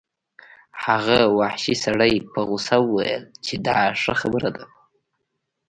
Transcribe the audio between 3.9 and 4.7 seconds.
ښه خبره ده